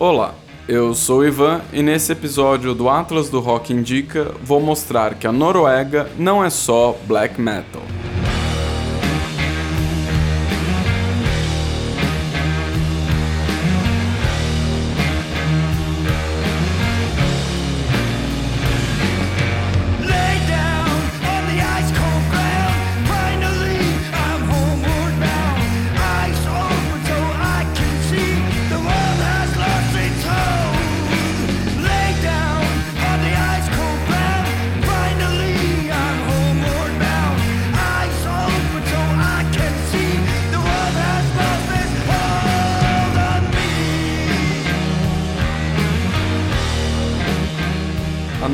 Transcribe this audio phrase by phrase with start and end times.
[0.00, 0.34] Olá,
[0.66, 5.26] eu sou o Ivan e nesse episódio do Atlas do Rock Indica vou mostrar que
[5.26, 7.82] a Noruega não é só black metal.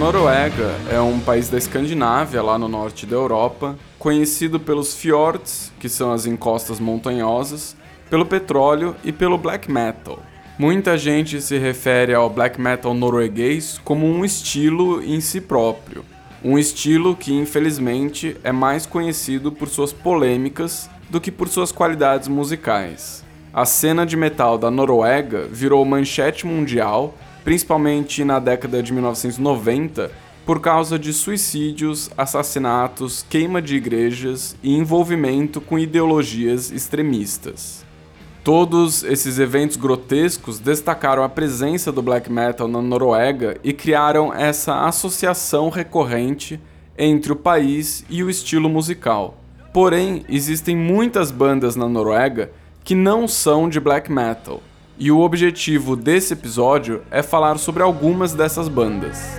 [0.06, 5.88] Noruega é um país da Escandinávia, lá no norte da Europa, conhecido pelos fiords, que
[5.88, 7.76] são as encostas montanhosas,
[8.08, 10.22] pelo petróleo e pelo black metal.
[10.56, 16.04] Muita gente se refere ao black metal norueguês como um estilo em si próprio,
[16.40, 22.28] um estilo que infelizmente é mais conhecido por suas polêmicas do que por suas qualidades
[22.28, 23.24] musicais.
[23.52, 27.12] A cena de metal da Noruega virou manchete mundial
[27.46, 30.10] principalmente na década de 1990,
[30.44, 37.86] por causa de suicídios, assassinatos, queima de igrejas e envolvimento com ideologias extremistas.
[38.42, 44.84] Todos esses eventos grotescos destacaram a presença do black metal na Noruega e criaram essa
[44.84, 46.60] associação recorrente
[46.98, 49.38] entre o país e o estilo musical.
[49.72, 52.50] Porém, existem muitas bandas na Noruega
[52.82, 54.60] que não são de black metal
[54.98, 59.38] e o objetivo desse episódio é falar sobre algumas dessas bandas.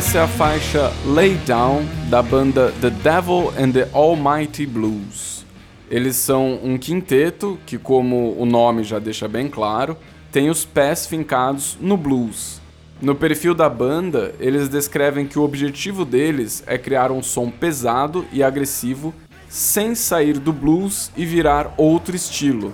[0.00, 5.44] Essa é a faixa Lay Down da banda The Devil and the Almighty Blues.
[5.90, 9.98] Eles são um quinteto que, como o nome já deixa bem claro,
[10.32, 12.62] tem os pés fincados no blues.
[12.98, 18.24] No perfil da banda, eles descrevem que o objetivo deles é criar um som pesado
[18.32, 19.12] e agressivo
[19.50, 22.72] sem sair do blues e virar outro estilo.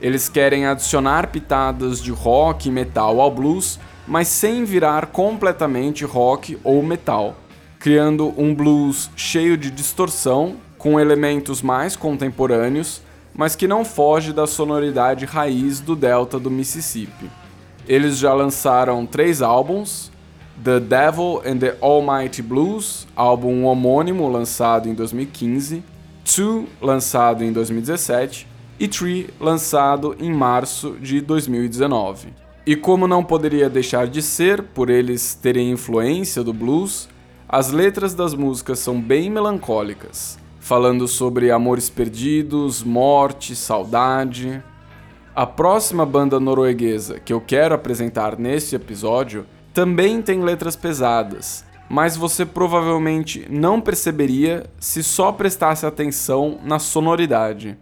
[0.00, 6.58] Eles querem adicionar pitadas de rock e metal ao blues mas sem virar completamente rock
[6.64, 7.36] ou metal,
[7.78, 13.02] criando um blues cheio de distorção, com elementos mais contemporâneos,
[13.34, 17.30] mas que não foge da sonoridade raiz do delta do Mississippi.
[17.88, 20.10] Eles já lançaram três álbuns:
[20.62, 25.82] The Devil and the Almighty Blues, álbum homônimo lançado em 2015,
[26.24, 28.46] Two, lançado em 2017,
[28.78, 32.41] e Tree, lançado em março de 2019.
[32.64, 37.08] E como não poderia deixar de ser, por eles terem influência do blues,
[37.48, 44.62] as letras das músicas são bem melancólicas, falando sobre amores perdidos, morte, saudade.
[45.34, 49.44] A próxima banda norueguesa que eu quero apresentar neste episódio
[49.74, 57.76] também tem letras pesadas, mas você provavelmente não perceberia se só prestasse atenção na sonoridade.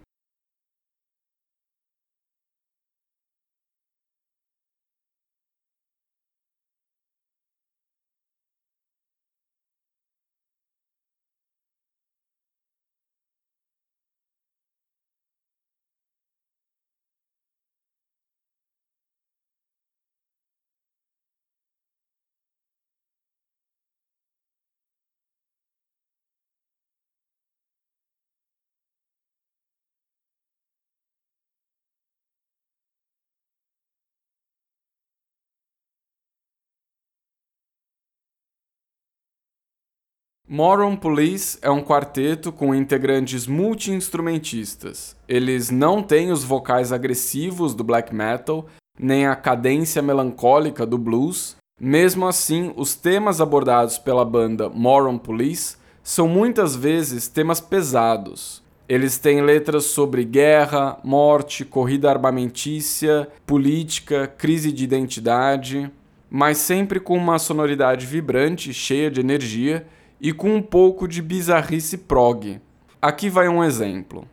[40.53, 45.17] Moron Police é um quarteto com integrantes multi-instrumentistas.
[45.29, 48.67] Eles não têm os vocais agressivos do black metal,
[48.99, 51.55] nem a cadência melancólica do blues.
[51.81, 58.61] Mesmo assim, os temas abordados pela banda Moron Police são muitas vezes temas pesados.
[58.89, 65.89] Eles têm letras sobre guerra, morte, corrida armamentícia, política, crise de identidade,
[66.29, 69.87] mas sempre com uma sonoridade vibrante, cheia de energia
[70.21, 72.61] e com um pouco de bizarrice prog.
[73.01, 74.29] Aqui vai um exemplo.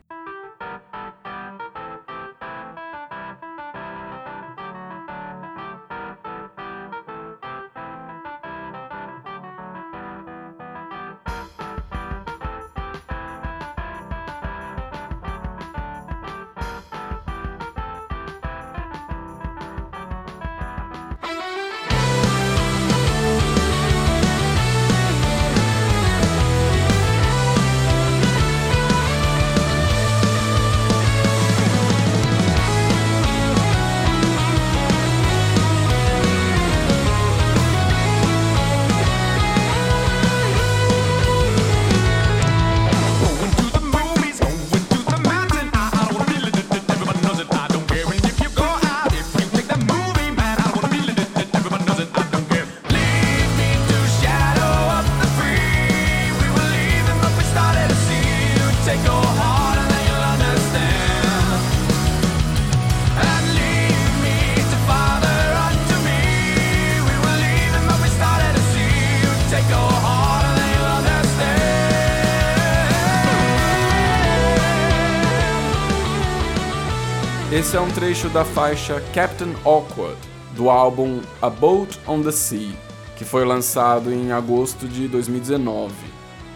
[77.68, 80.16] Esse é um trecho da faixa Captain Awkward,
[80.56, 82.72] do álbum A Boat on the Sea,
[83.14, 85.92] que foi lançado em agosto de 2019.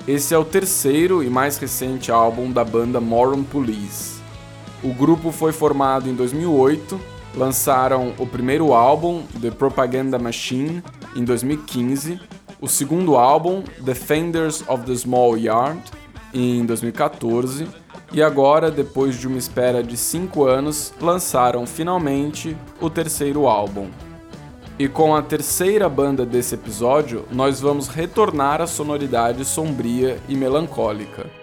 [0.08, 4.22] Esse é o terceiro e mais recente álbum da banda Moron Police.
[4.82, 6.98] O grupo foi formado em 2008,
[7.36, 10.82] lançaram o primeiro álbum, The Propaganda Machine,
[11.14, 12.18] em 2015,
[12.58, 15.82] o segundo álbum, Defenders of the Small Yard,
[16.32, 17.81] em 2014
[18.12, 23.88] e agora, depois de uma espera de 5 anos, lançaram finalmente o terceiro álbum.
[24.78, 31.41] E com a terceira banda desse episódio, nós vamos retornar à sonoridade sombria e melancólica.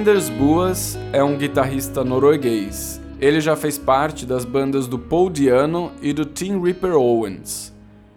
[0.00, 2.98] Anders Buas é um guitarrista norueguês.
[3.20, 7.70] Ele já fez parte das bandas do Paul Diano e do Tim Ripper Owens.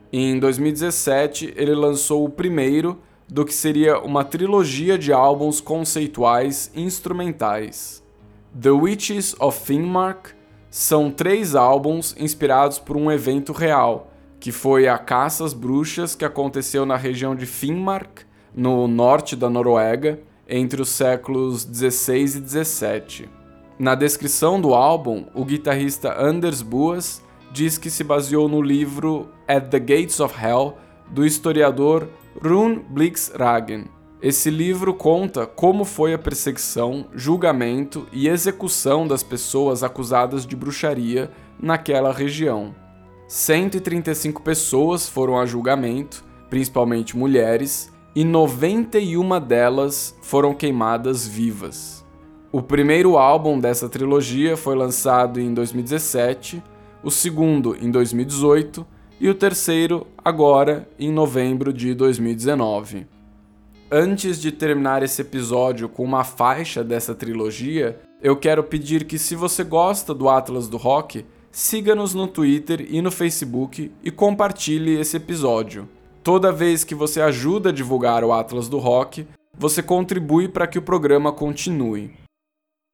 [0.10, 8.02] Em 2017, ele lançou o primeiro do que seria uma trilogia de álbuns conceituais instrumentais.
[8.58, 10.30] The Witches of Finnmark
[10.70, 14.10] são três álbuns inspirados por um evento real,
[14.40, 18.22] que foi a caça às bruxas que aconteceu na região de Finnmark,
[18.56, 23.30] no norte da Noruega, entre os séculos 16 e 17.
[23.80, 27.22] Na descrição do álbum, o guitarrista Anders Buas
[27.52, 30.78] diz que se baseou no livro At the Gates of Hell
[31.10, 32.08] do historiador
[32.44, 33.86] Rune Blixragen.
[34.22, 41.30] Esse livro conta como foi a perseguição, julgamento e execução das pessoas acusadas de bruxaria
[41.60, 42.74] naquela região.
[43.28, 52.06] 135 pessoas foram a julgamento, principalmente mulheres, e 91 delas foram queimadas vivas.
[52.52, 56.62] O primeiro álbum dessa trilogia foi lançado em 2017,
[57.04, 58.86] o segundo em 2018
[59.20, 63.08] e o terceiro agora em novembro de 2019.
[63.92, 69.36] Antes de terminar esse episódio com uma faixa dessa trilogia, eu quero pedir que, se
[69.36, 75.18] você gosta do Atlas do Rock, siga-nos no Twitter e no Facebook e compartilhe esse
[75.18, 75.88] episódio.
[76.24, 79.28] Toda vez que você ajuda a divulgar o Atlas do Rock,
[79.58, 82.14] você contribui para que o programa continue.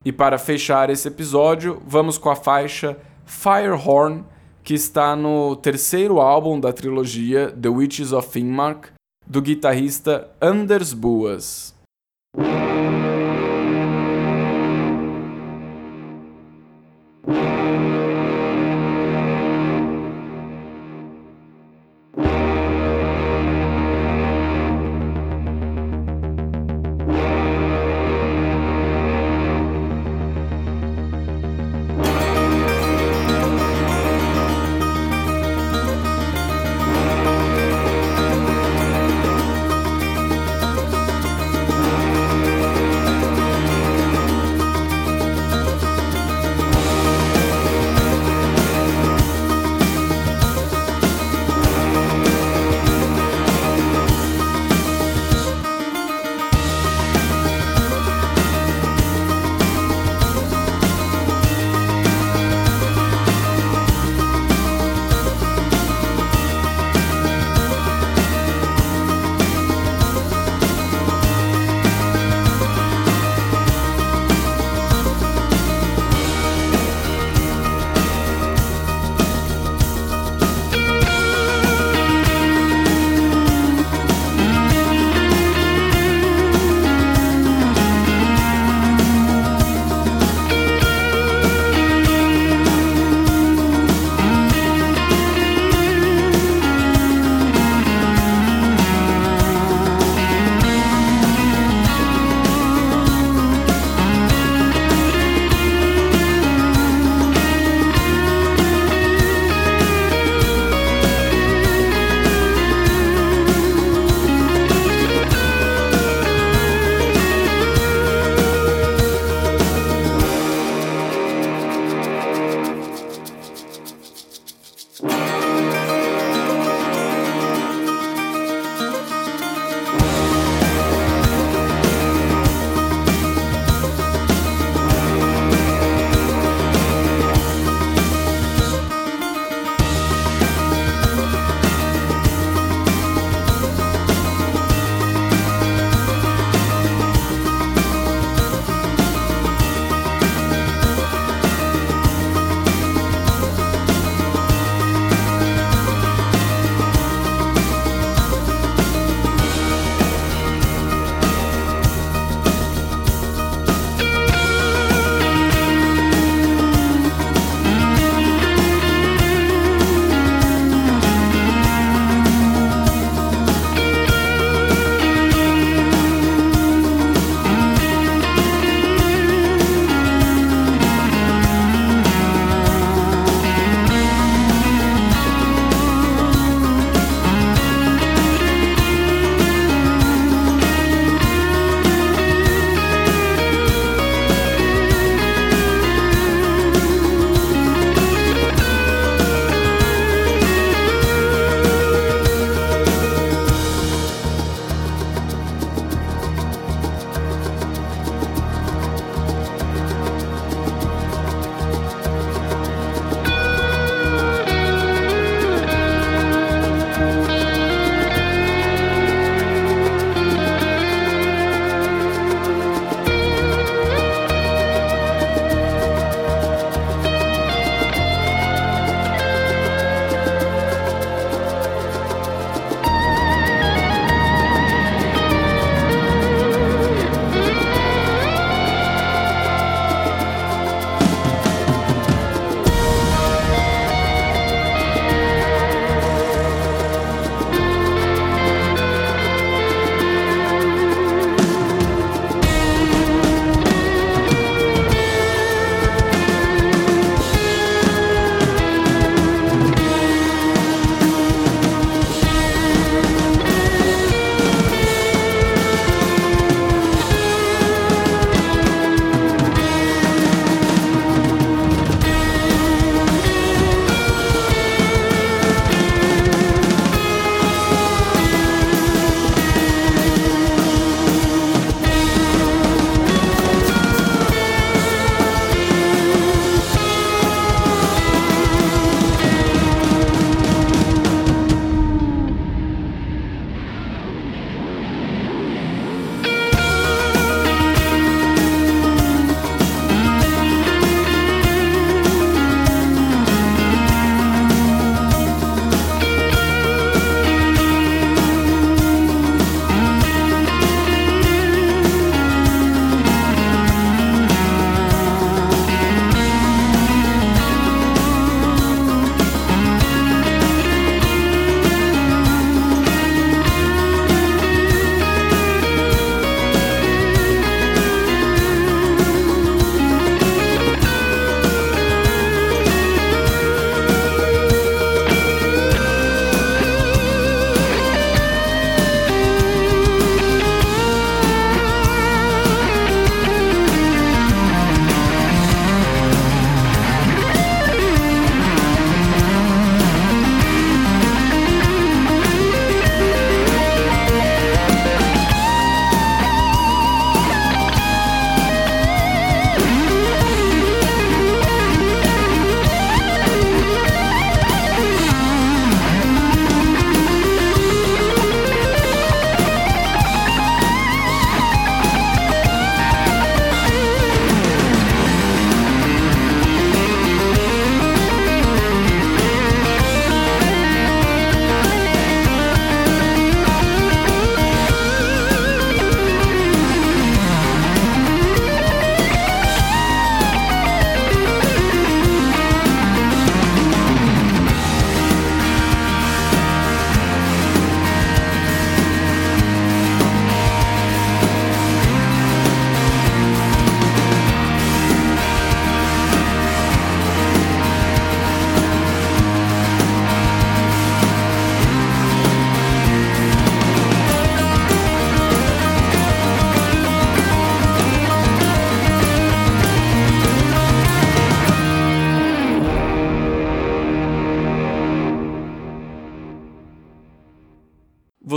[0.03, 4.25] E para fechar esse episódio, vamos com a faixa Firehorn,
[4.63, 8.87] que está no terceiro álbum da trilogia The Witches of Finnmark,
[9.27, 11.75] do guitarrista Anders Boas.